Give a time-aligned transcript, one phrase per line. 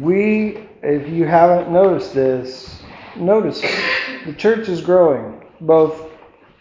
[0.00, 2.80] we, if you haven't noticed this,
[3.16, 3.60] notice
[4.24, 6.10] the church is growing both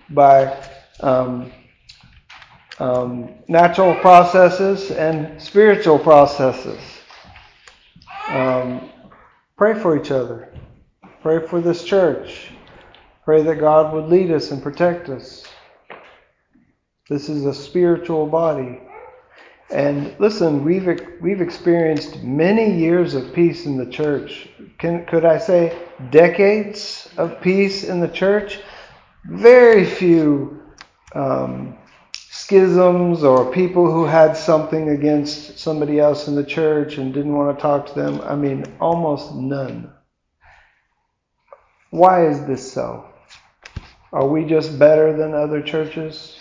[0.10, 0.62] by
[1.00, 1.52] um,
[2.80, 6.80] um, natural processes and spiritual processes.
[8.28, 8.90] Um,
[9.56, 10.54] pray for each other.
[11.22, 12.52] Pray for this church.
[13.24, 15.46] Pray that God would lead us and protect us.
[17.10, 18.82] This is a spiritual body.
[19.72, 24.50] And listen, we've we've experienced many years of peace in the church.
[24.78, 25.78] Can, could I say
[26.10, 28.60] decades of peace in the church?
[29.26, 30.62] Very few
[31.16, 31.78] um,
[32.14, 37.58] schisms or people who had something against somebody else in the church and didn't want
[37.58, 38.20] to talk to them.
[38.22, 39.94] I mean, almost none.
[41.92, 43.06] Why is this so?
[44.12, 46.38] Are we just better than other churches?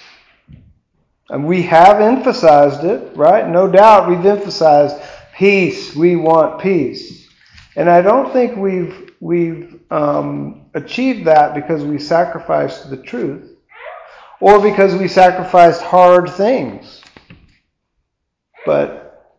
[1.30, 3.48] And we have emphasized it, right?
[3.48, 4.97] No doubt we've emphasized
[5.37, 5.95] peace.
[5.95, 7.29] We want peace.
[7.77, 13.56] And I don't think we've, we've um, achieved that because we sacrificed the truth
[14.41, 17.01] or because we sacrificed hard things.
[18.67, 19.36] But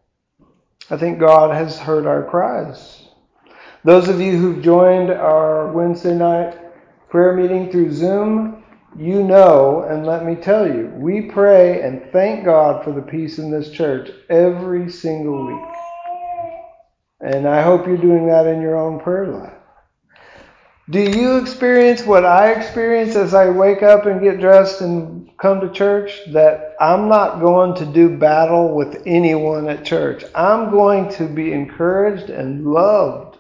[0.89, 3.07] I think God has heard our cries.
[3.83, 6.57] Those of you who've joined our Wednesday night
[7.09, 8.60] prayer meeting through Zoom,
[8.97, 13.39] you know, and let me tell you, we pray and thank God for the peace
[13.39, 15.71] in this church every single week.
[17.21, 19.53] And I hope you're doing that in your own prayer life.
[20.89, 25.61] Do you experience what I experience as I wake up and get dressed and come
[25.61, 26.19] to church?
[26.33, 30.25] That I'm not going to do battle with anyone at church.
[30.35, 33.37] I'm going to be encouraged and loved.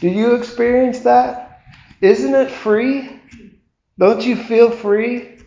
[0.00, 1.62] Do you experience that?
[2.00, 3.17] Isn't it free?
[3.98, 5.38] Don't you feel free?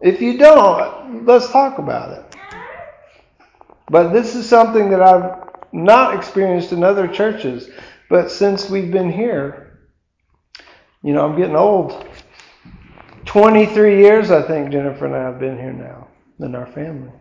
[0.00, 2.36] If you don't, let's talk about it.
[3.88, 7.70] But this is something that I've not experienced in other churches.
[8.08, 9.80] But since we've been here,
[11.02, 12.06] you know, I'm getting old.
[13.26, 17.12] 23 years, I think, Jennifer and I have been here now in our family.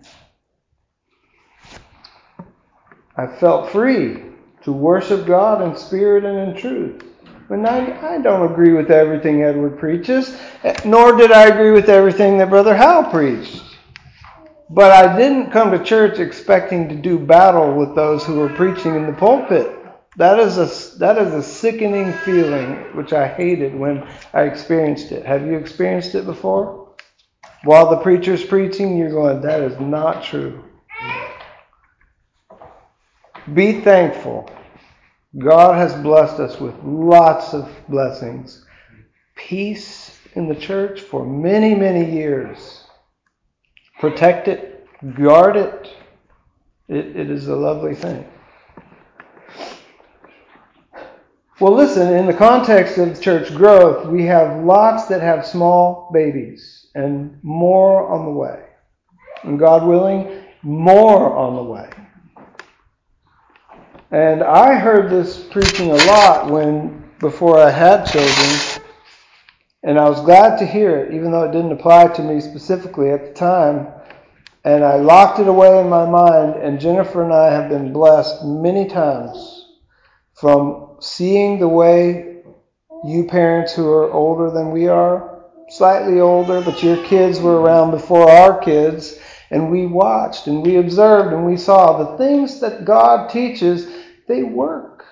[3.15, 4.23] I felt free
[4.63, 7.08] to worship God in spirit and in truth.
[7.51, 10.37] I, I don't agree with everything Edward preaches,
[10.85, 13.63] nor did I agree with everything that Brother Hal preached.
[14.69, 18.95] But I didn't come to church expecting to do battle with those who were preaching
[18.95, 19.75] in the pulpit.
[20.17, 25.25] That is a that is a sickening feeling which I hated when I experienced it.
[25.25, 26.93] Have you experienced it before?
[27.63, 30.63] While the preacher's preaching, you're going, that is not true.
[33.53, 34.49] Be thankful.
[35.37, 38.65] God has blessed us with lots of blessings.
[39.35, 42.83] Peace in the church for many, many years.
[43.99, 45.95] Protect it, guard it.
[46.87, 48.25] It, it is a lovely thing.
[51.59, 56.87] Well, listen, in the context of church growth, we have lots that have small babies
[56.95, 58.63] and more on the way.
[59.43, 61.89] And God willing, more on the way.
[64.11, 68.83] And I heard this preaching a lot when before I had children,
[69.83, 73.11] and I was glad to hear it, even though it didn't apply to me specifically
[73.11, 73.87] at the time.
[74.63, 78.43] And I locked it away in my mind, and Jennifer and I have been blessed
[78.43, 79.67] many times
[80.33, 82.41] from seeing the way
[83.05, 87.91] you parents who are older than we are, slightly older, but your kids were around
[87.91, 89.19] before our kids,
[89.51, 93.98] and we watched and we observed and we saw the things that God teaches,
[94.29, 95.03] they work.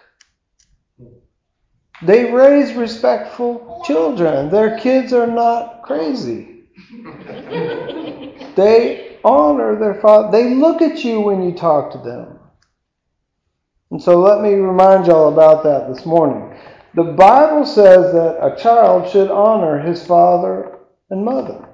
[2.03, 4.49] They raise respectful children.
[4.51, 6.67] Their kids are not crazy.
[8.55, 10.31] they honor their father.
[10.31, 12.39] They look at you when you talk to them.
[13.89, 16.55] And so let me remind y'all about that this morning.
[16.93, 20.77] The Bible says that a child should honor his father
[21.09, 21.66] and mother.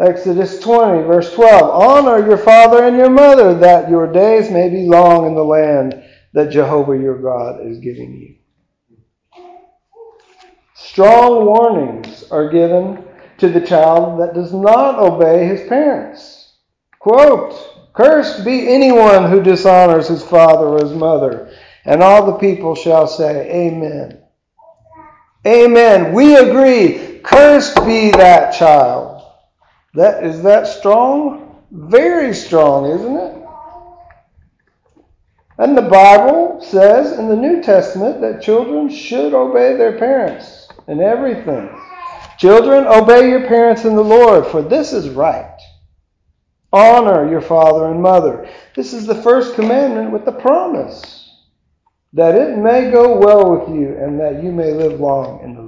[0.00, 1.62] Exodus 20, verse 12.
[1.62, 6.02] Honor your father and your mother, that your days may be long in the land
[6.32, 8.34] that Jehovah your God is giving you.
[10.74, 13.04] Strong warnings are given
[13.38, 16.56] to the child that does not obey his parents.
[16.98, 21.52] Quote, Cursed be anyone who dishonors his father or his mother.
[21.84, 24.20] And all the people shall say, Amen.
[25.46, 26.12] Amen.
[26.12, 27.20] We agree.
[27.22, 29.13] Cursed be that child.
[29.94, 31.62] That is that strong?
[31.70, 33.44] Very strong, isn't it?
[35.58, 41.00] And the Bible says in the New Testament that children should obey their parents in
[41.00, 41.70] everything.
[42.38, 45.58] Children, obey your parents in the Lord, for this is right.
[46.72, 48.48] Honor your father and mother.
[48.74, 51.20] This is the first commandment with the promise
[52.12, 55.63] that it may go well with you and that you may live long in the.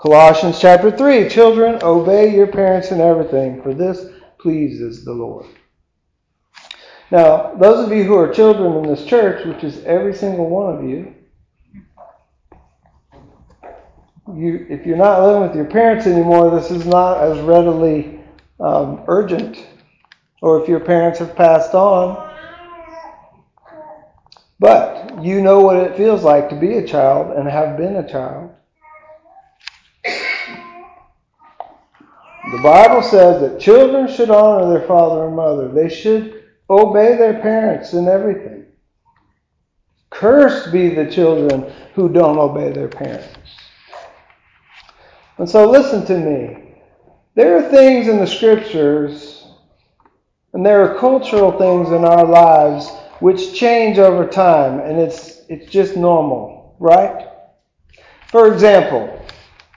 [0.00, 4.06] Colossians chapter 3 Children, obey your parents in everything, for this
[4.38, 5.44] pleases the Lord.
[7.10, 10.74] Now, those of you who are children in this church, which is every single one
[10.74, 11.14] of you,
[14.34, 18.20] you if you're not living with your parents anymore, this is not as readily
[18.58, 19.66] um, urgent.
[20.40, 22.32] Or if your parents have passed on,
[24.58, 28.08] but you know what it feels like to be a child and have been a
[28.08, 28.50] child.
[32.50, 35.68] The Bible says that children should honor their father and mother.
[35.68, 38.66] They should obey their parents in everything.
[40.10, 43.28] Cursed be the children who don't obey their parents.
[45.38, 46.74] And so listen to me.
[47.36, 49.46] There are things in the scriptures,
[50.52, 55.70] and there are cultural things in our lives which change over time, and it's it's
[55.70, 57.28] just normal, right?
[58.28, 59.24] For example,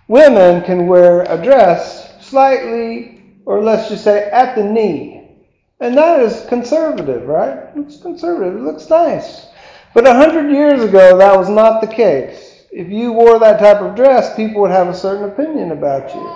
[0.07, 2.02] women can wear a dress
[2.33, 5.37] slightly, or let's just say at the knee.
[5.79, 7.69] And that is conservative, right?
[7.75, 8.55] It's conservative.
[8.55, 9.45] It looks nice.
[9.93, 12.65] But a hundred years ago, that was not the case.
[12.71, 16.27] If you wore that type of dress, people would have a certain opinion about you,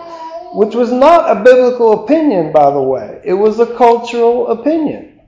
[0.59, 3.19] which was not a biblical opinion, by the way.
[3.25, 5.19] It was a cultural opinion.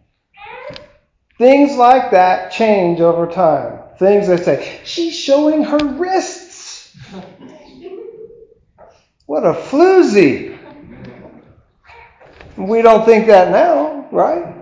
[1.39, 3.79] Things like that change over time.
[3.97, 6.95] Things that say, she's showing her wrists.
[9.25, 10.58] What a floozy.
[12.59, 14.53] We don't think that now, right?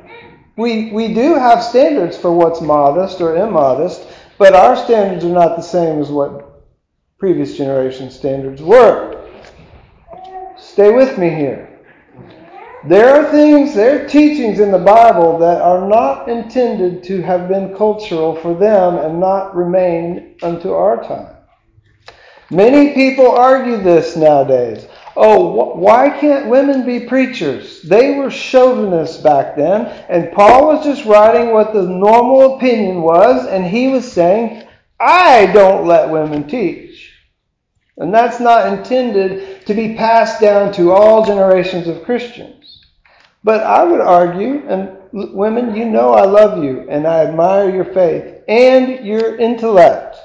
[0.55, 4.07] We, we do have standards for what's modest or immodest,
[4.37, 6.63] but our standards are not the same as what
[7.17, 9.27] previous generation standards were.
[10.57, 11.67] Stay with me here.
[12.85, 17.49] There are things, there are teachings in the Bible that are not intended to have
[17.49, 21.35] been cultural for them and not remain unto our time.
[22.51, 24.87] Many people argue this nowadays.
[25.19, 27.81] Oh, why can't women be preachers?
[27.81, 33.47] They were chauvinists back then, and Paul was just writing what the normal opinion was,
[33.47, 34.67] and he was saying,
[34.99, 37.11] I don't let women teach.
[37.97, 42.85] And that's not intended to be passed down to all generations of Christians.
[43.43, 47.85] But I would argue, and women, you know I love you, and I admire your
[47.85, 50.15] faith and your intellect.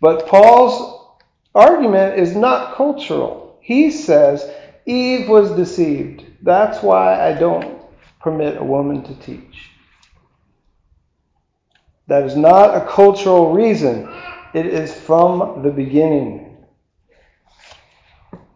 [0.00, 1.14] But Paul's
[1.54, 3.41] argument is not cultural.
[3.62, 4.50] He says
[4.84, 6.24] Eve was deceived.
[6.42, 7.80] That's why I don't
[8.20, 9.70] permit a woman to teach.
[12.08, 14.12] That is not a cultural reason,
[14.52, 16.56] it is from the beginning.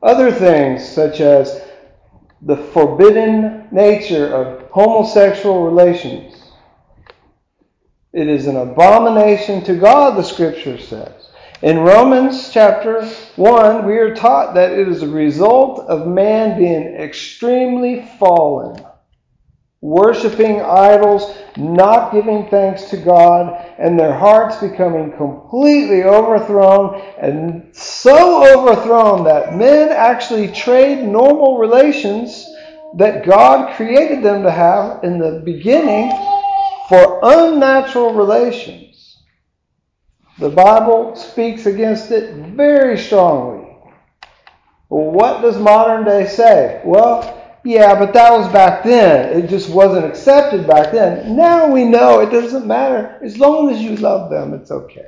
[0.03, 1.62] Other things, such as
[2.43, 6.35] the forbidden nature of homosexual relations,
[8.12, 11.29] it is an abomination to God, the scripture says.
[11.62, 13.06] In Romans chapter
[13.37, 18.85] 1, we are taught that it is a result of man being extremely fallen,
[19.81, 28.44] worshiping idols, not giving thanks to God, and their hearts becoming completely overthrown, and so
[28.55, 32.47] overthrown that men actually trade normal relations
[32.99, 36.11] that God created them to have in the beginning
[36.91, 38.85] for unnatural relations.
[40.38, 43.74] The Bible speaks against it very strongly.
[44.88, 46.82] What does modern day say?
[46.84, 49.36] Well, yeah, but that was back then.
[49.36, 51.36] It just wasn't accepted back then.
[51.36, 53.19] Now we know it doesn't matter.
[53.24, 55.06] As long as you love them, it's okay.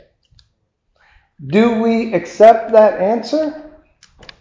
[1.46, 3.70] Do we accept that answer?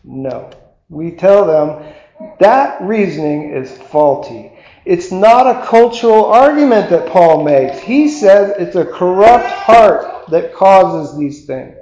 [0.03, 0.49] No.
[0.89, 1.93] We tell them
[2.39, 4.53] that reasoning is faulty.
[4.85, 7.77] It's not a cultural argument that Paul makes.
[7.77, 11.77] He says it's a corrupt heart that causes these things.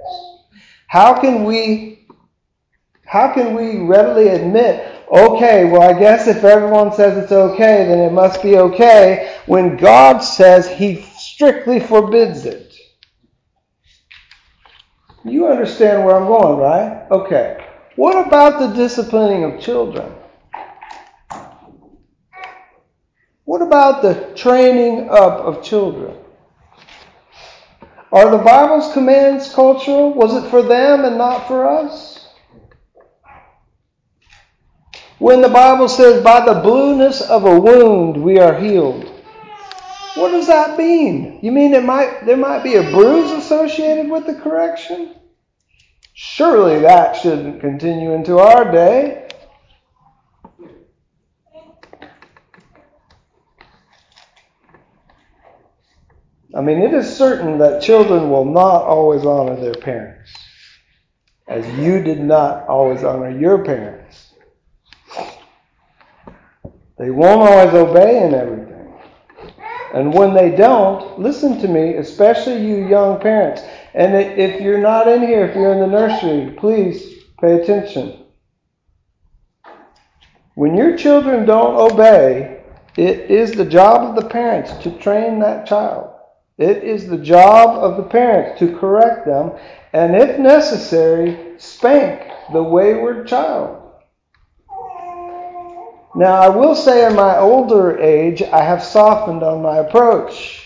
[0.87, 2.07] How can we
[3.05, 7.99] how can we readily admit, okay, well I guess if everyone says it's okay, then
[7.99, 12.75] it must be okay when God says he strictly forbids it?
[15.23, 17.07] You understand where I'm going, right?
[17.11, 17.65] Okay.
[17.95, 20.11] What about the disciplining of children?
[23.45, 26.17] What about the training up of children?
[28.15, 30.13] Are the Bible's commands cultural?
[30.13, 32.29] Was it for them and not for us?
[35.19, 39.03] When the Bible says, by the blueness of a wound we are healed,
[40.13, 41.39] what does that mean?
[41.41, 45.15] You mean it might, there might be a bruise associated with the correction?
[46.13, 49.24] Surely that shouldn't continue into our day.
[56.55, 60.31] I mean, it is certain that children will not always honor their parents,
[61.49, 64.33] as you did not always honor your parents.
[66.97, 68.93] They won't always obey in everything.
[69.93, 73.61] And when they don't, listen to me, especially you young parents.
[73.93, 78.23] And if you're not in here, if you're in the nursery, please pay attention.
[80.55, 82.63] When your children don't obey,
[82.95, 86.14] it is the job of the parents to train that child.
[86.57, 89.51] It is the job of the parents to correct them
[89.91, 93.81] and, if necessary, spank the wayward child.
[96.15, 100.61] Now, I will say in my older age, I have softened on my approach.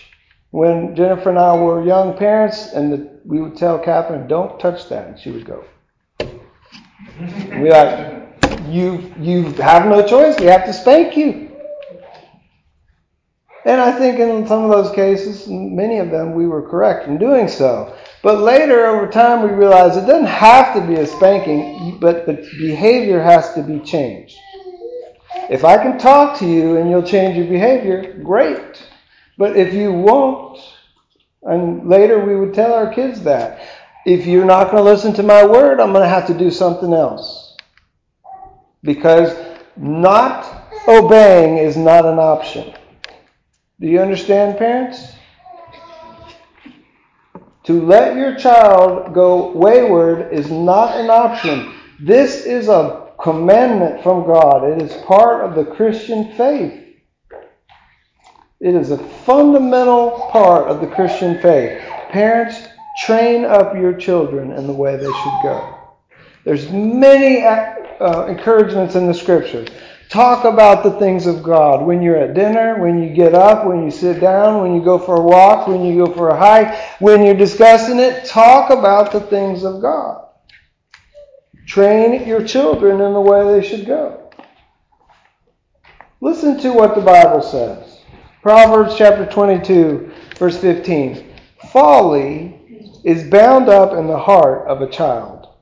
[0.52, 4.88] When Jennifer and I were young parents, and the, we would tell Catherine, don't touch
[4.88, 5.64] that, and she would go.
[7.18, 8.22] we like,
[8.68, 10.38] you, you have no choice.
[10.38, 11.49] We have to spank you.
[13.64, 17.18] And I think in some of those cases, many of them, we were correct in
[17.18, 17.94] doing so.
[18.22, 22.34] But later, over time, we realized it doesn't have to be a spanking, but the
[22.58, 24.36] behavior has to be changed.
[25.50, 28.86] If I can talk to you and you'll change your behavior, great.
[29.36, 30.58] But if you won't,
[31.42, 33.60] and later we would tell our kids that,
[34.06, 36.50] if you're not going to listen to my word, I'm going to have to do
[36.50, 37.56] something else.
[38.82, 39.36] Because
[39.76, 40.46] not
[40.88, 42.74] obeying is not an option.
[43.80, 45.14] Do you understand, parents?
[47.64, 51.72] To let your child go wayward is not an option.
[51.98, 54.64] This is a commandment from God.
[54.64, 56.72] It is part of the Christian faith.
[58.60, 61.82] It is a fundamental part of the Christian faith.
[62.10, 62.68] Parents,
[62.98, 65.78] train up your children in the way they should go.
[66.44, 69.68] There's many uh, encouragements in the scriptures.
[70.10, 73.84] Talk about the things of God when you're at dinner, when you get up, when
[73.84, 77.00] you sit down, when you go for a walk, when you go for a hike,
[77.00, 78.24] when you're discussing it.
[78.24, 80.26] Talk about the things of God.
[81.64, 84.32] Train your children in the way they should go.
[86.20, 88.00] Listen to what the Bible says.
[88.42, 91.24] Proverbs chapter 22, verse 15.
[91.70, 95.54] Folly is bound up in the heart of a child,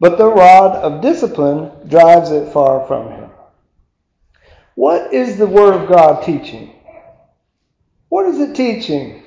[0.00, 3.21] but the rod of discipline drives it far from him.
[4.74, 6.74] What is the Word of God teaching?
[8.08, 9.22] What is it teaching?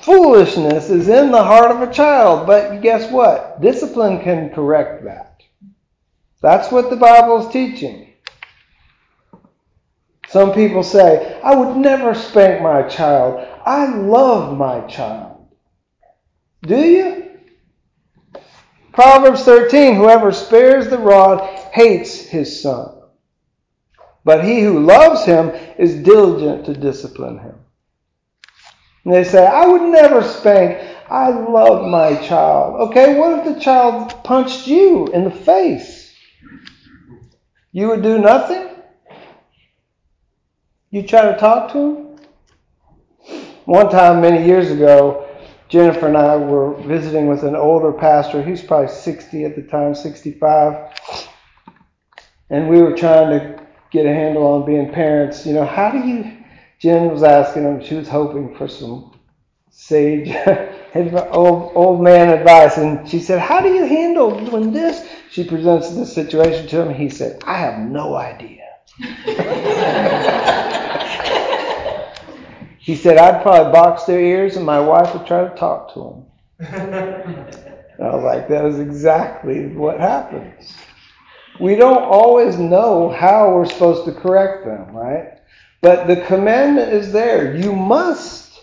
[0.00, 3.60] Foolishness is in the heart of a child, but guess what?
[3.60, 5.40] Discipline can correct that.
[6.40, 8.12] That's what the Bible is teaching.
[10.28, 13.46] Some people say, I would never spank my child.
[13.64, 15.46] I love my child.
[16.62, 17.38] Do you?
[18.92, 21.40] Proverbs 13 Whoever spares the rod
[21.72, 23.01] hates his son.
[24.24, 27.56] But he who loves him is diligent to discipline him.
[29.04, 30.96] And they say, I would never spank.
[31.10, 32.88] I love my child.
[32.88, 36.14] Okay, what if the child punched you in the face?
[37.72, 38.68] You would do nothing?
[40.90, 42.12] You try to talk to him?
[43.64, 45.28] One time, many years ago,
[45.68, 48.42] Jennifer and I were visiting with an older pastor.
[48.42, 50.92] He was probably 60 at the time, 65.
[52.50, 53.61] And we were trying to
[53.92, 55.46] get a handle on being parents.
[55.46, 56.38] You know, how do you?
[56.80, 57.84] Jen was asking him.
[57.84, 59.12] She was hoping for some
[59.70, 60.34] sage,
[61.30, 65.90] old old man advice, and she said, "How do you handle when this?" She presents
[65.90, 66.94] this situation to him.
[66.94, 68.62] He said, "I have no idea."
[72.78, 76.00] he said, "I'd probably box their ears, and my wife would try to talk to
[76.00, 76.26] them."
[78.02, 80.74] I was like, "That is exactly what happens."
[81.60, 85.38] We don't always know how we're supposed to correct them, right?
[85.80, 87.56] But the commandment is there.
[87.56, 88.60] You must.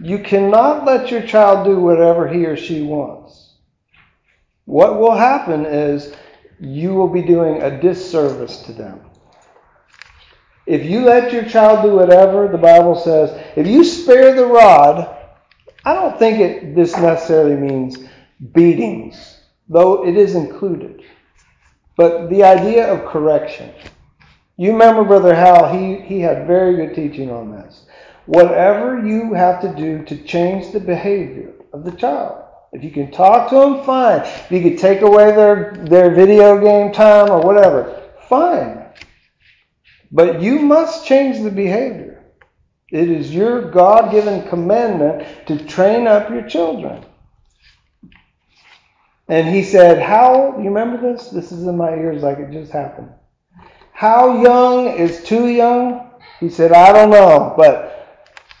[0.00, 3.54] You cannot let your child do whatever he or she wants.
[4.66, 6.14] What will happen is
[6.60, 9.00] you will be doing a disservice to them.
[10.66, 15.16] If you let your child do whatever, the Bible says, if you spare the rod,
[15.84, 17.98] I don't think it, this necessarily means
[18.52, 21.02] beatings, though it is included.
[21.96, 23.72] But the idea of correction.
[24.56, 27.86] You remember Brother Hal, he, he had very good teaching on this.
[28.26, 32.42] Whatever you have to do to change the behavior of the child.
[32.72, 34.20] If you can talk to them, fine.
[34.22, 38.84] If you can take away their, their video game time or whatever, fine.
[40.10, 42.24] But you must change the behavior.
[42.90, 47.04] It is your God given commandment to train up your children.
[49.28, 51.28] And he said, How, you remember this?
[51.28, 53.10] This is in my ears like it just happened.
[53.92, 56.10] How young is too young?
[56.38, 57.96] He said, I don't know, but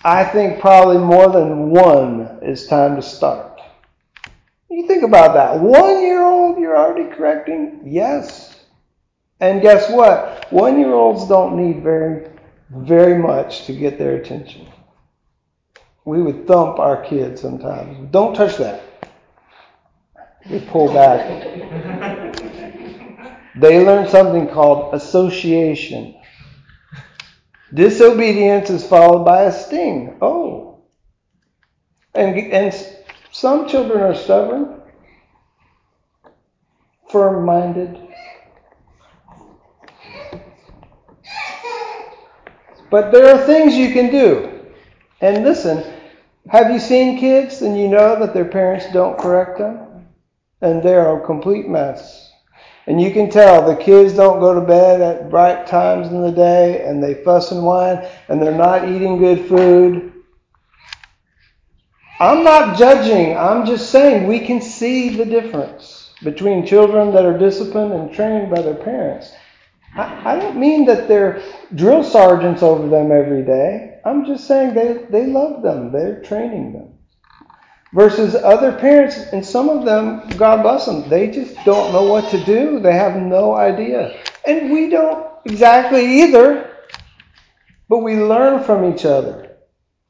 [0.02, 3.60] I think probably more than one is time to start.
[4.70, 5.60] You think about that.
[5.60, 7.82] One year old, you're already correcting?
[7.84, 8.64] Yes.
[9.40, 10.46] And guess what?
[10.50, 12.30] One year olds don't need very,
[12.70, 14.66] very much to get their attention.
[16.04, 18.10] We would thump our kids sometimes.
[18.10, 18.80] Don't touch that.
[20.48, 21.26] They pull back.
[23.56, 26.14] they learn something called association.
[27.74, 30.16] Disobedience is followed by a sting.
[30.20, 30.82] Oh.
[32.14, 32.74] And, and
[33.32, 34.80] some children are stubborn,
[37.10, 38.00] firm minded.
[42.90, 44.60] But there are things you can do.
[45.20, 45.84] And listen,
[46.48, 49.85] have you seen kids and you know that their parents don't correct them?
[50.60, 52.26] And they're a complete mess.
[52.86, 56.30] And you can tell the kids don't go to bed at right times in the
[56.30, 60.12] day and they fuss and whine and they're not eating good food.
[62.20, 67.36] I'm not judging, I'm just saying we can see the difference between children that are
[67.36, 69.32] disciplined and trained by their parents.
[69.94, 71.42] I, I don't mean that they're
[71.74, 74.00] drill sergeants over them every day.
[74.04, 76.95] I'm just saying they, they love them, they're training them
[77.96, 82.30] versus other parents, and some of them, God bless them, they just don't know what
[82.30, 82.78] to do.
[82.78, 84.22] They have no idea.
[84.46, 86.76] And we don't exactly either,
[87.88, 89.56] but we learn from each other.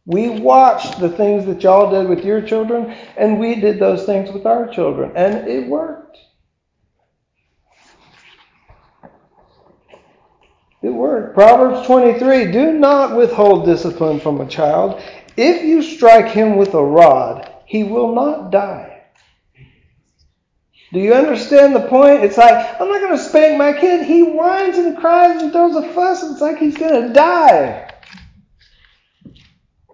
[0.04, 4.32] We watched the things that y'all did with your children, and we did those things
[4.32, 6.18] with our children, and it worked.
[10.82, 11.34] It worked.
[11.34, 15.00] Proverbs 23 Do not withhold discipline from a child.
[15.36, 19.04] If you strike him with a rod, he will not die.
[20.92, 22.24] Do you understand the point?
[22.24, 24.06] It's like, I'm not going to spank my kid.
[24.06, 26.22] He whines and cries and throws a fuss.
[26.22, 27.92] It's like he's going to die.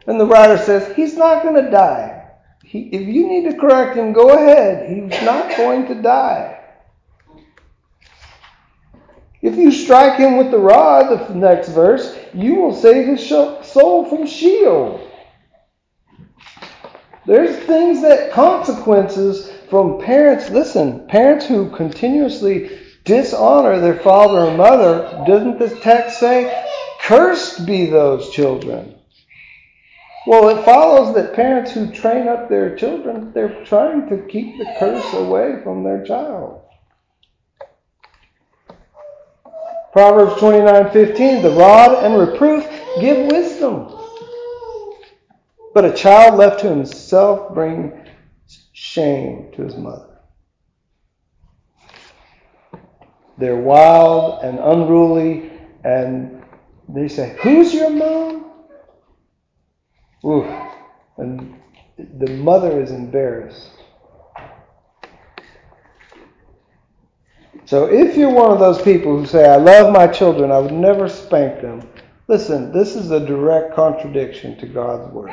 [0.07, 2.31] And the writer says, He's not going to die.
[2.65, 4.89] He, if you need to correct him, go ahead.
[4.89, 6.61] He's not going to die.
[9.41, 14.05] If you strike him with the rod, the next verse, you will save his soul
[14.09, 15.12] from Sheol.
[17.27, 20.51] There's things that consequences from parents.
[20.51, 26.67] Listen, parents who continuously dishonor their father or mother, doesn't this text say,
[27.01, 28.97] cursed be those children?
[30.27, 34.73] Well, it follows that parents who train up their children, they're trying to keep the
[34.79, 36.61] curse away from their child.
[39.93, 42.67] Proverbs 29:15, the rod and reproof
[43.01, 44.02] give wisdom.
[45.75, 47.93] But a child left to himself brings
[48.73, 50.09] shame to his mother.
[53.39, 55.51] They're wild and unruly,
[55.85, 56.43] and
[56.89, 58.45] they say, Who's your mom?
[60.25, 60.45] Ooh.
[61.17, 61.61] And
[61.97, 63.71] the mother is embarrassed.
[67.65, 70.73] So if you're one of those people who say, I love my children, I would
[70.73, 71.89] never spank them,
[72.29, 75.33] listen, this is a direct contradiction to God's word.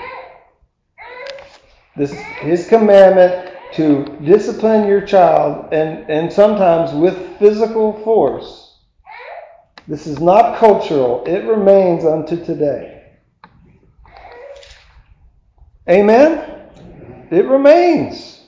[1.99, 8.77] This his commandment to discipline your child and, and sometimes with physical force.
[9.85, 11.25] This is not cultural.
[11.25, 13.17] It remains unto today.
[15.89, 16.69] Amen?
[17.31, 18.45] It remains.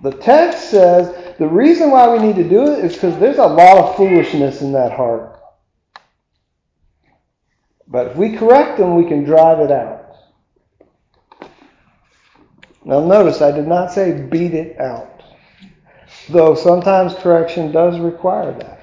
[0.00, 3.46] The text says the reason why we need to do it is because there's a
[3.46, 5.38] lot of foolishness in that heart.
[7.86, 10.01] But if we correct them, we can drive it out.
[12.84, 15.22] Now, notice I did not say beat it out,
[16.28, 18.82] though sometimes correction does require that.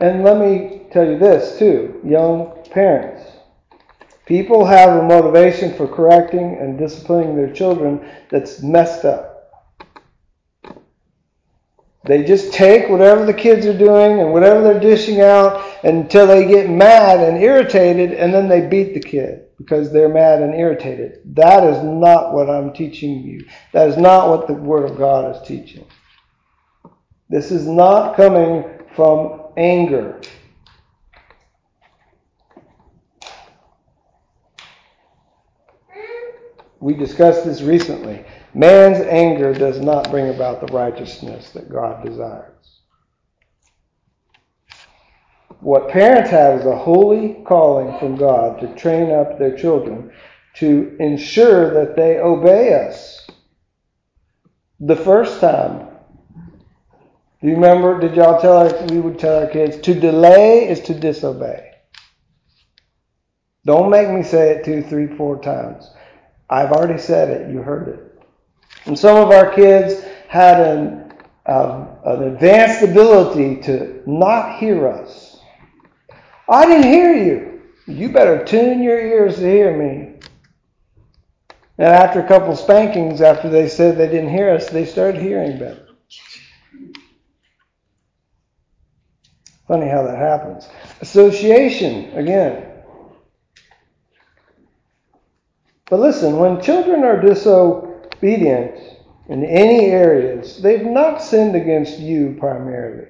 [0.00, 3.22] And let me tell you this, too, young parents.
[4.26, 9.34] People have a motivation for correcting and disciplining their children that's messed up.
[12.04, 16.46] They just take whatever the kids are doing and whatever they're dishing out until they
[16.46, 21.20] get mad and irritated, and then they beat the kid because they're mad and irritated.
[21.36, 23.44] That is not what I'm teaching you.
[23.72, 25.86] That is not what the Word of God is teaching.
[27.28, 28.64] This is not coming
[28.96, 30.20] from anger.
[36.80, 38.24] We discussed this recently.
[38.54, 42.80] Man's anger does not bring about the righteousness that God desires.
[45.60, 50.12] What parents have is a holy calling from God to train up their children
[50.56, 53.28] to ensure that they obey us.
[54.80, 55.86] The first time
[57.40, 58.00] Do you remember?
[58.00, 61.72] Did y'all tell our, we would tell our kids to delay is to disobey.
[63.66, 65.90] Don't make me say it two, three, four times.
[66.50, 67.52] I've already said it.
[67.52, 68.22] You heard it.
[68.86, 71.12] And some of our kids had an,
[71.46, 75.23] um, an advanced ability to not hear us.
[76.48, 77.62] I didn't hear you.
[77.86, 80.14] You better tune your ears to hear me.
[81.78, 85.58] And after a couple spankings, after they said they didn't hear us, they started hearing
[85.58, 85.88] better.
[89.66, 90.68] Funny how that happens.
[91.00, 92.70] Association, again.
[95.88, 98.78] But listen, when children are disobedient
[99.28, 103.08] in any areas, they've not sinned against you primarily.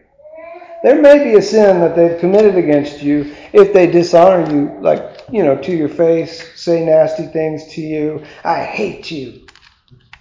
[0.85, 5.23] There may be a sin that they've committed against you if they dishonor you, like,
[5.33, 9.47] you know, to your face, say nasty things to you, I hate you,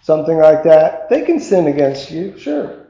[0.04, 1.10] something like that.
[1.10, 2.88] They can sin against you, sure.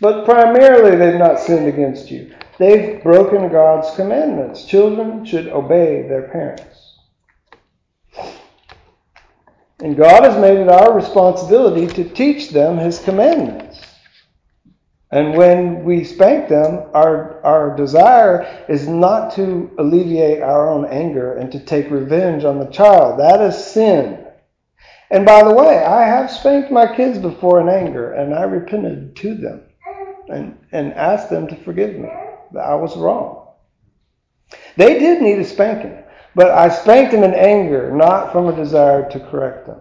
[0.00, 2.32] But primarily, they've not sinned against you.
[2.60, 4.64] They've broken God's commandments.
[4.64, 6.94] Children should obey their parents.
[9.80, 13.67] And God has made it our responsibility to teach them His commandments.
[15.10, 21.34] And when we spank them, our, our desire is not to alleviate our own anger
[21.34, 23.18] and to take revenge on the child.
[23.18, 24.26] That is sin.
[25.10, 29.16] And by the way, I have spanked my kids before in anger, and I repented
[29.16, 29.62] to them
[30.28, 32.08] and, and asked them to forgive me.
[32.52, 33.54] That I was wrong.
[34.76, 36.02] They did need a spanking.
[36.34, 39.80] But I spanked them in anger, not from a desire to correct them.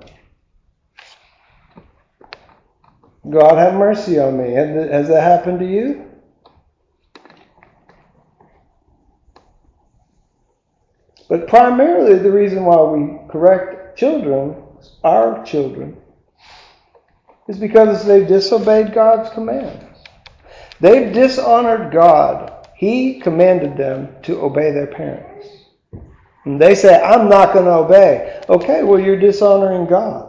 [3.30, 4.54] God have mercy on me.
[4.54, 6.06] Has that happened to you?
[11.30, 14.56] But primarily, the reason why we correct children,
[15.04, 15.98] our children,
[17.48, 19.84] is because they've disobeyed God's commands.
[20.80, 22.68] They've dishonored God.
[22.76, 25.48] He commanded them to obey their parents.
[26.46, 28.42] And they say, I'm not going to obey.
[28.48, 30.27] Okay, well, you're dishonoring God.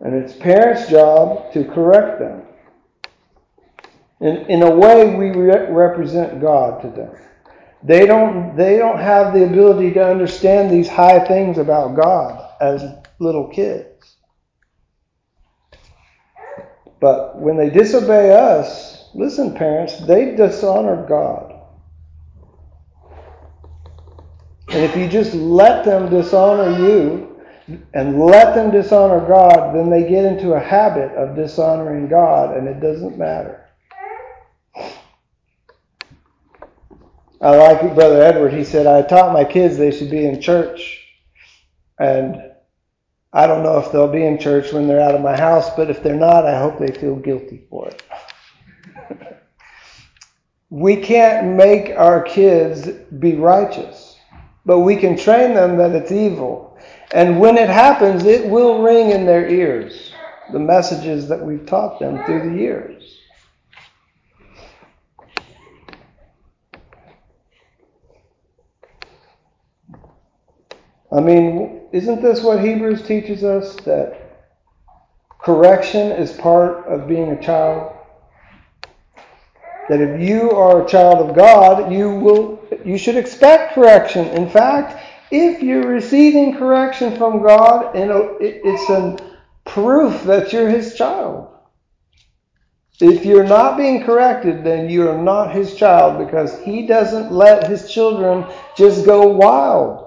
[0.00, 2.42] And it's parents' job to correct them.
[4.20, 7.14] In, in a way, we re- represent God to them.
[7.82, 12.82] They don't, they don't have the ability to understand these high things about God as
[13.18, 14.16] little kids.
[17.00, 21.52] But when they disobey us, listen, parents, they dishonor God.
[24.68, 27.35] And if you just let them dishonor you
[27.94, 32.68] and let them dishonor God, then they get into a habit of dishonoring God, and
[32.68, 33.64] it doesn't matter.
[37.40, 38.52] I like Brother Edward.
[38.52, 41.02] He said, I taught my kids they should be in church.
[41.98, 42.52] And
[43.32, 45.90] I don't know if they'll be in church when they're out of my house, but
[45.90, 48.02] if they're not, I hope they feel guilty for it.
[50.70, 54.16] we can't make our kids be righteous
[54.66, 56.75] but we can train them that it's evil.
[57.12, 60.12] And when it happens, it will ring in their ears
[60.52, 63.18] the messages that we've taught them through the years.
[71.12, 73.76] I mean, isn't this what Hebrews teaches us?
[73.84, 74.48] That
[75.40, 77.96] correction is part of being a child?
[79.88, 84.26] that if you are a child of God, you will you should expect correction.
[84.28, 89.16] In fact, if you're receiving correction from God, it's a
[89.64, 91.48] proof that you're His child.
[93.00, 97.68] If you're not being corrected, then you are not His child because He doesn't let
[97.68, 100.04] His children just go wild.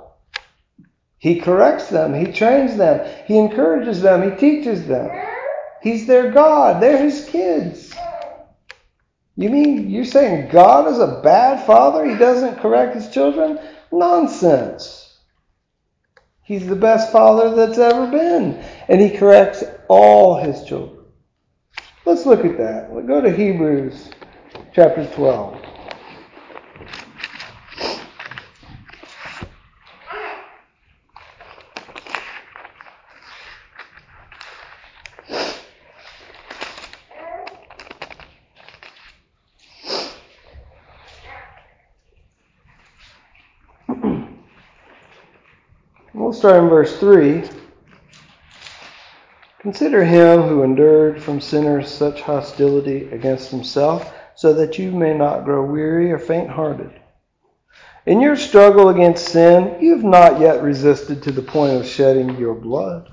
[1.17, 5.10] He corrects them, He trains them, He encourages them, He teaches them.
[5.84, 7.93] He's their God, they're His kids.
[9.39, 12.05] You mean you're saying God is a bad father?
[12.05, 13.58] He doesn't correct his children?
[13.89, 14.98] Nonsense.
[16.49, 18.55] He's the best father that's ever been.
[18.88, 21.05] And he corrects all his children.
[22.05, 22.89] Let's look at that.
[22.89, 24.09] We'll go to Hebrews
[24.73, 25.68] chapter 12.
[46.29, 47.43] We'll start in verse 3.
[49.61, 55.43] Consider him who endured from sinners such hostility against himself, so that you may not
[55.43, 56.91] grow weary or faint hearted.
[58.05, 62.37] In your struggle against sin, you have not yet resisted to the point of shedding
[62.37, 63.11] your blood.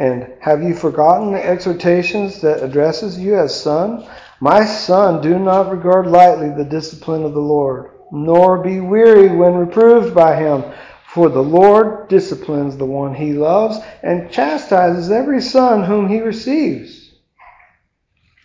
[0.00, 4.08] And have you forgotten the exhortations that addresses you as son?
[4.40, 9.54] My son, do not regard lightly the discipline of the Lord, nor be weary when
[9.54, 10.64] reproved by him.
[11.12, 17.12] For the Lord disciplines the one he loves and chastises every son whom he receives.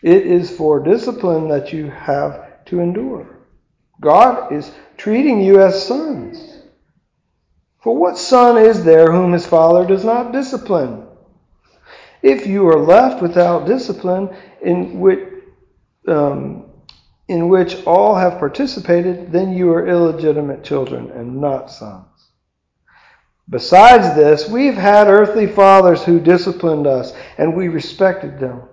[0.02, 3.28] It is for discipline that you have to endure.
[4.02, 6.64] God is treating you as sons.
[7.84, 11.06] For what son is there whom his father does not discipline?
[12.24, 15.20] If you are left without discipline, in which,
[16.08, 16.66] um,
[17.28, 22.15] in which all have participated, then you are illegitimate children and not sons.
[23.50, 28.64] Besides this, we've had earthly fathers who disciplined us, and we respected them.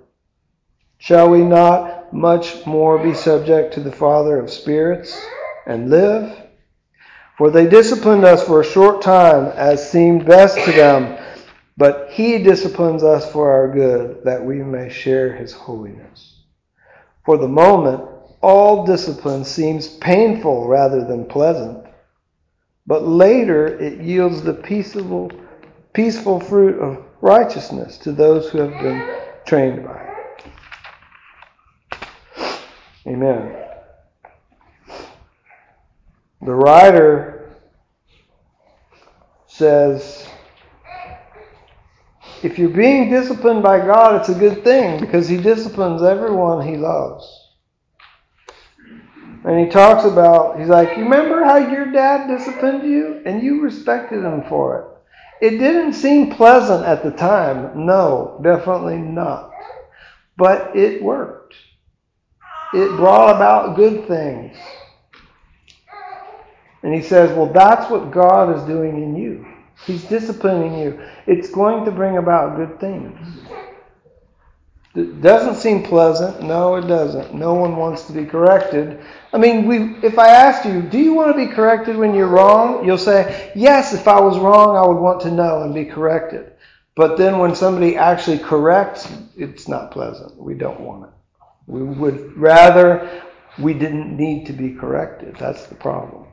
[0.97, 5.21] Shall we not much more be subject to the Father of spirits
[5.67, 6.35] and live?
[7.37, 11.19] For they disciplined us for a short time, as seemed best to them,
[11.77, 16.45] but He disciplines us for our good, that we may share His holiness.
[17.27, 18.09] For the moment,
[18.41, 21.87] all discipline seems painful rather than pleasant
[22.87, 25.31] but later it yields the peaceable,
[25.95, 29.15] peaceful fruit of righteousness to those who have been
[29.47, 30.19] trained by it.
[33.09, 33.57] Amen.
[36.43, 37.51] The writer
[39.47, 40.29] says,
[42.43, 46.77] if you're being disciplined by God, it's a good thing because He disciplines everyone He
[46.77, 47.42] loves.
[49.45, 53.23] And he talks about, he's like, you remember how your dad disciplined you?
[53.27, 54.79] And you respected him for
[55.41, 55.47] it.
[55.47, 57.85] It didn't seem pleasant at the time.
[57.85, 59.53] No, definitely not.
[60.37, 61.57] But it worked.
[62.75, 64.57] It brought about good things.
[66.85, 69.47] And he says, well, that's what God is doing in you.
[69.87, 71.03] He's disciplining you.
[71.27, 73.19] It's going to bring about good things.
[74.95, 76.43] It doesn't seem pleasant.
[76.43, 77.35] No, it doesn't.
[77.35, 79.01] No one wants to be corrected.
[79.33, 82.27] I mean, we, if I asked you, do you want to be corrected when you're
[82.27, 82.85] wrong?
[82.85, 86.53] You'll say, yes, if I was wrong, I would want to know and be corrected.
[86.95, 90.37] But then when somebody actually corrects, it's not pleasant.
[90.37, 91.11] We don't want it.
[91.67, 93.23] We would rather
[93.59, 95.37] we didn't need to be corrected.
[95.39, 96.27] That's the problem.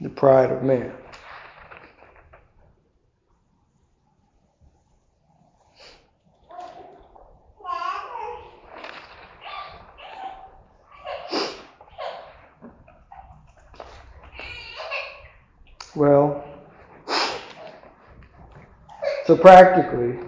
[0.00, 0.92] The pride of man.
[15.96, 16.44] Well,
[19.26, 20.18] so practically,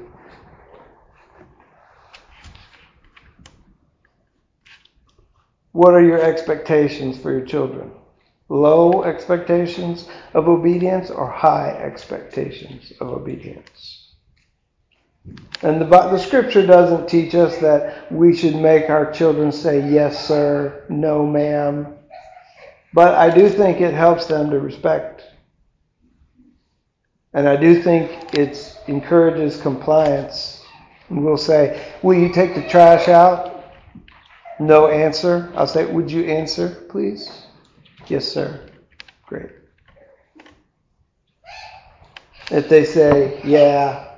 [5.72, 7.90] what are your expectations for your children?
[8.48, 14.14] Low expectations of obedience or high expectations of obedience?
[15.62, 20.28] And the, the scripture doesn't teach us that we should make our children say yes,
[20.28, 21.92] sir, no, ma'am.
[22.94, 25.24] But I do think it helps them to respect
[27.36, 30.64] and I do think it encourages compliance.
[31.10, 33.62] We'll say, Will you take the trash out?
[34.58, 35.52] No answer.
[35.54, 37.44] I'll say, Would you answer, please?
[38.06, 38.66] Yes, sir.
[39.26, 39.50] Great.
[42.50, 44.16] If they say, Yeah,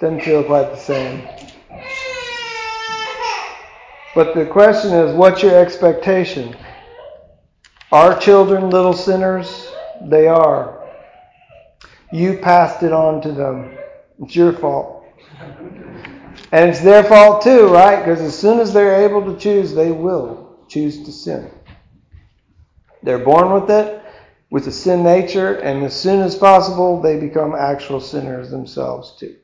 [0.00, 1.26] doesn't feel quite the same.
[4.14, 6.56] But the question is, what's your expectation?
[7.90, 9.67] Are children little sinners?
[10.06, 10.86] They are.
[12.12, 13.76] You passed it on to them.
[14.20, 15.04] It's your fault.
[16.52, 18.04] And it's their fault too, right?
[18.04, 21.50] Because as soon as they're able to choose, they will choose to sin.
[23.02, 24.02] They're born with it,
[24.50, 29.36] with a sin nature, and as soon as possible, they become actual sinners themselves too,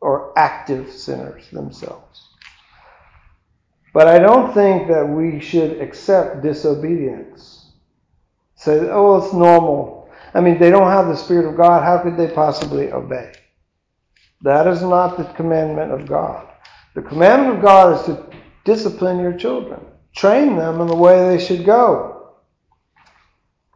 [0.00, 2.28] or active sinners themselves.
[3.94, 7.61] But I don't think that we should accept disobedience
[8.62, 10.08] Say, oh, it's normal.
[10.34, 11.82] I mean, they don't have the Spirit of God.
[11.82, 13.32] How could they possibly obey?
[14.42, 16.48] That is not the commandment of God.
[16.94, 18.24] The commandment of God is to
[18.64, 19.80] discipline your children,
[20.14, 22.34] train them in the way they should go.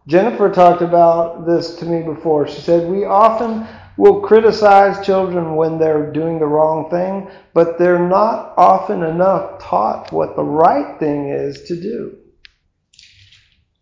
[0.07, 2.46] Jennifer talked about this to me before.
[2.46, 8.09] She said, We often will criticize children when they're doing the wrong thing, but they're
[8.09, 12.18] not often enough taught what the right thing is to do.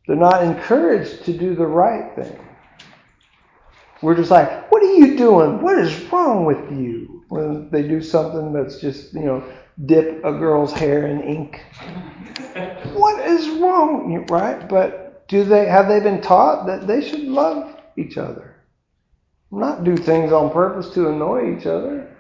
[0.06, 2.38] They're not encouraged to do the right thing.
[4.02, 5.62] We're just like, what are you doing?
[5.62, 7.24] What is wrong with you?
[7.28, 9.44] When they do something that's just, you know,
[9.86, 11.64] dip a girl's hair in ink.
[12.92, 14.26] what is wrong?
[14.28, 14.68] Right?
[14.68, 18.56] But do they have they been taught that they should love each other?
[19.50, 22.13] Not do things on purpose to annoy each other.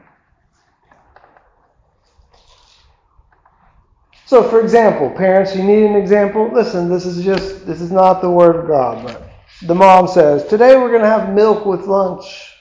[4.26, 6.50] So, for example, parents, you need an example.
[6.52, 9.30] Listen, this is just, this is not the Word of God, but
[9.62, 12.52] the mom says, Today we're going to have milk with lunch.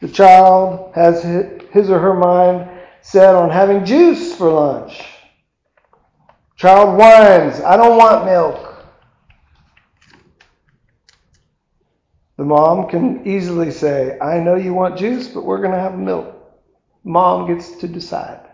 [0.00, 1.22] The child has
[1.72, 2.70] his or her mind
[3.02, 5.04] set on having juice for lunch.
[6.56, 8.84] Child whines, I don't want milk.
[12.36, 15.98] The mom can easily say, I know you want juice, but we're going to have
[15.98, 16.34] milk.
[17.04, 18.47] Mom gets to decide.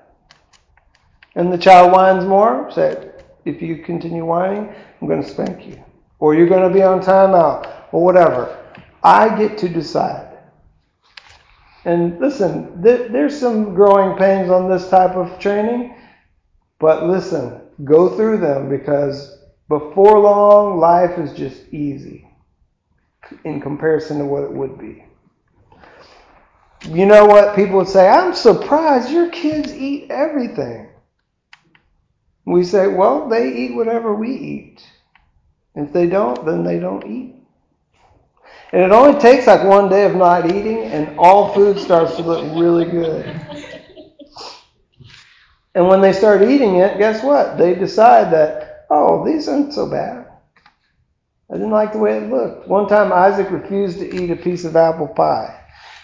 [1.35, 3.11] And the child whines more, say,
[3.45, 5.83] if you continue whining, I'm going to spank you.
[6.19, 8.65] Or you're going to be on timeout, or whatever.
[9.03, 10.39] I get to decide.
[11.85, 15.95] And listen, th- there's some growing pains on this type of training,
[16.79, 22.27] but listen, go through them because before long, life is just easy
[23.45, 25.05] in comparison to what it would be.
[26.89, 27.57] You know what?
[27.57, 30.89] People would say, I'm surprised your kids eat everything.
[32.47, 34.87] We say, well, they eat whatever we eat.
[35.75, 37.35] If they don't, then they don't eat.
[38.73, 42.23] And it only takes like one day of not eating, and all food starts to
[42.23, 43.25] look really good.
[45.75, 47.59] And when they start eating it, guess what?
[47.59, 50.27] They decide that, oh, these aren't so bad.
[51.51, 52.69] I didn't like the way it looked.
[52.69, 55.61] One time, Isaac refused to eat a piece of apple pie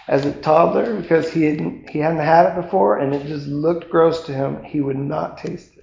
[0.09, 3.91] as a toddler because he hadn't, he hadn't had it before and it just looked
[3.91, 4.63] gross to him.
[4.65, 5.80] He would not taste it.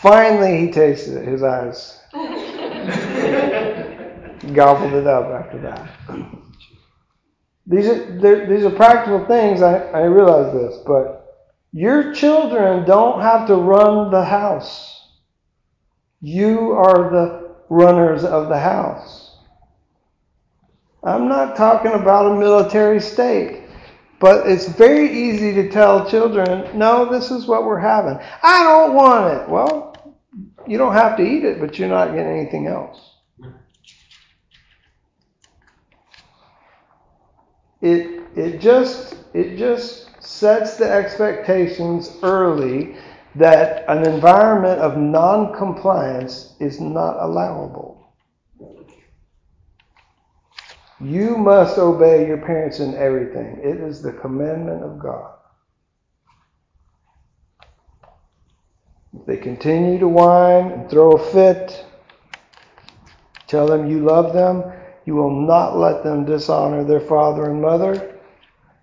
[0.00, 1.28] Finally, he tasted it.
[1.28, 2.00] His eyes
[4.54, 5.90] gobbled it up after that.
[7.66, 9.60] These are, these are practical things.
[9.60, 11.18] I, I realize this, but
[11.72, 14.94] your children don't have to run the house.
[16.20, 19.36] You are the runners of the house.
[21.04, 23.67] I'm not talking about a military state,
[24.20, 28.18] but it's very easy to tell children, no, this is what we're having.
[28.42, 29.48] I don't want it.
[29.48, 30.16] Well,
[30.66, 33.00] you don't have to eat it, but you're not getting anything else.
[37.80, 42.96] It it just it just sets the expectations early
[43.36, 47.97] that an environment of non-compliance is not allowable.
[51.00, 53.58] You must obey your parents in everything.
[53.62, 55.34] It is the commandment of God.
[59.18, 61.84] If they continue to whine and throw a fit,
[63.46, 64.64] tell them you love them.
[65.06, 68.18] You will not let them dishonor their father and mother,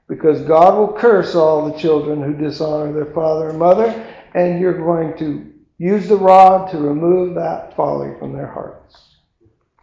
[0.08, 3.88] because God will curse all the children who dishonor their father and mother,
[4.34, 9.15] and you're going to use the rod to remove that folly from their hearts.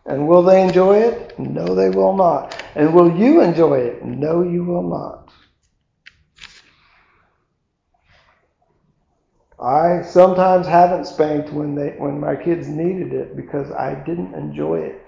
[0.06, 1.38] And will they enjoy it?
[1.38, 2.60] No, they will not.
[2.74, 4.04] And will you enjoy it?
[4.04, 5.30] No, you will not.
[9.62, 14.80] I sometimes haven't spanked when they when my kids needed it because I didn't enjoy
[14.80, 15.06] it.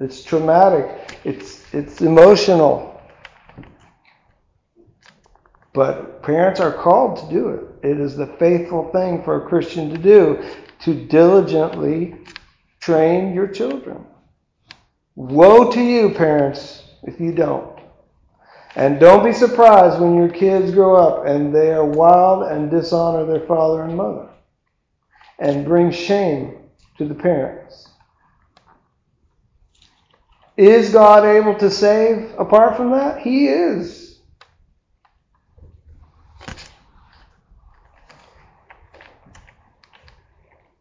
[0.00, 1.18] It's traumatic.
[1.24, 2.98] It's it's emotional.
[5.74, 7.86] But parents are called to do it.
[7.86, 10.42] It is the faithful thing for a Christian to do
[10.80, 12.16] to diligently
[12.88, 14.02] train your children.
[15.14, 17.78] Woe to you, parents, if you don't.
[18.76, 23.26] And don't be surprised when your kids grow up and they are wild and dishonor
[23.26, 24.30] their father and mother
[25.38, 26.56] and bring shame
[26.96, 27.88] to the parents.
[30.56, 33.20] Is God able to save apart from that?
[33.20, 34.20] He is.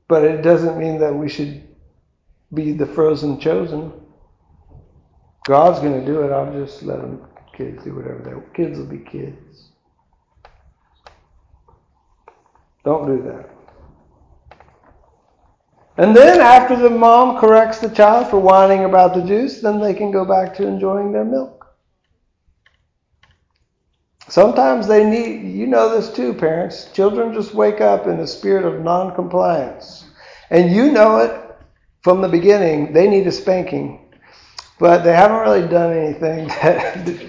[0.07, 1.66] But it doesn't mean that we should
[2.53, 3.91] be the frozen chosen.
[5.45, 6.31] God's going to do it.
[6.31, 8.53] I'll just let them kids do whatever they want.
[8.53, 9.69] kids will be kids.
[12.83, 13.49] Don't do that.
[15.97, 19.93] And then after the mom corrects the child for whining about the juice, then they
[19.93, 21.65] can go back to enjoying their milk.
[24.29, 26.91] Sometimes they need, you know this too, parents.
[26.91, 30.05] Children just wake up in a spirit of non-compliance.
[30.49, 31.46] And you know it
[32.07, 32.93] from the beginning.
[32.93, 33.99] They need a spanking.
[34.79, 37.19] But they haven't really done anything that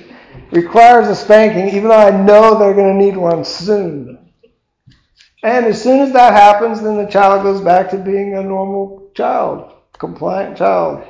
[0.52, 4.30] requires a spanking, even though I know they're going to need one soon.
[5.42, 9.10] And as soon as that happens, then the child goes back to being a normal
[9.16, 11.04] child, compliant child.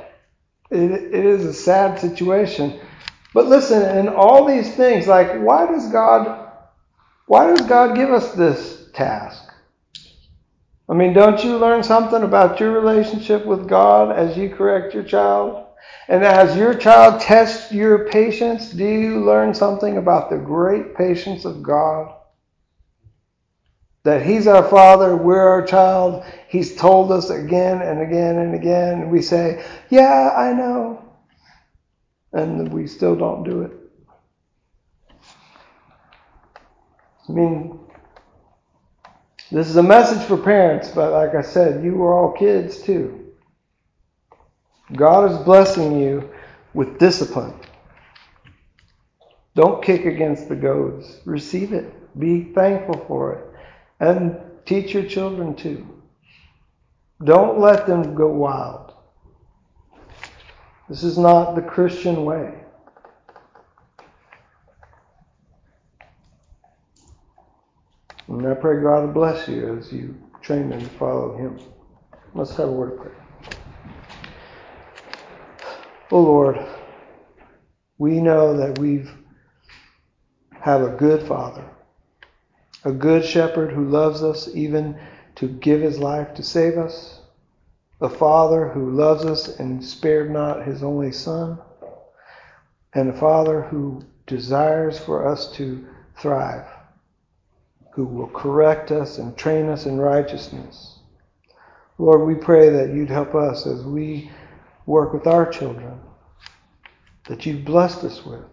[0.71, 2.79] It, it is a sad situation.
[3.35, 6.47] But listen, in all these things, like why does God
[7.27, 9.48] why does God give us this task?
[10.89, 15.03] I mean, don't you learn something about your relationship with God as you correct your
[15.03, 15.67] child?
[16.07, 21.45] And as your child tests your patience, do you learn something about the great patience
[21.45, 22.15] of God?
[24.03, 26.25] That He's our Father, we're our child.
[26.47, 29.01] He's told us again and again and again.
[29.01, 31.05] And we say, Yeah, I know.
[32.33, 33.71] And we still don't do it.
[37.27, 37.79] I mean,
[39.51, 43.31] this is a message for parents, but like I said, you were all kids too.
[44.93, 46.29] God is blessing you
[46.73, 47.53] with discipline.
[49.55, 51.19] Don't kick against the goads.
[51.25, 51.93] Receive it.
[52.19, 53.45] Be thankful for it.
[53.99, 55.85] And teach your children too.
[57.23, 58.93] Don't let them go wild.
[60.87, 62.53] This is not the Christian way.
[68.29, 71.59] And I pray God will bless you as you train them to follow Him.
[72.33, 73.25] Let's have a word of prayer.
[76.11, 76.65] Oh Lord,
[77.97, 79.05] we know that we
[80.61, 81.65] have a good Father,
[82.85, 84.99] a good shepherd who loves us even
[85.35, 87.21] to give his life to save us,
[88.01, 91.59] a Father who loves us and spared not his only Son,
[92.93, 96.65] and a Father who desires for us to thrive,
[97.99, 100.99] who will correct us and train us in righteousness.
[101.97, 104.31] Lord, we pray that you'd help us as we
[104.85, 105.99] work with our children
[107.27, 108.45] that you've blessed us with.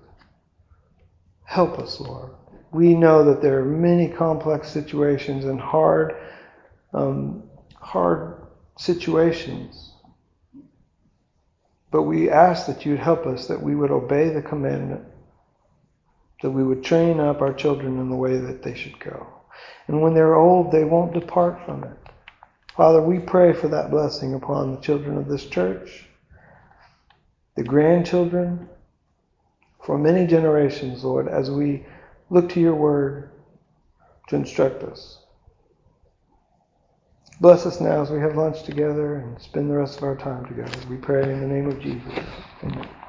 [1.45, 2.33] Help us, Lord.
[2.73, 6.17] We know that there are many complex situations and hard,
[6.93, 7.45] um,
[7.77, 9.93] hard situations.
[11.93, 15.05] But we ask that you'd help us, that we would obey the commandment,
[16.43, 19.36] that we would train up our children in the way that they should go.
[19.87, 21.97] And when they're old, they won't depart from it.
[22.77, 26.07] Father, we pray for that blessing upon the children of this church
[27.57, 28.69] the grandchildren,
[29.83, 31.87] for many generations, Lord, as we
[32.29, 33.31] look to your word
[34.29, 35.21] to instruct us.
[37.41, 40.47] Bless us now as we have lunch together and spend the rest of our time
[40.47, 40.79] together.
[40.89, 42.25] We pray in the name of Jesus.
[42.63, 43.06] Amen.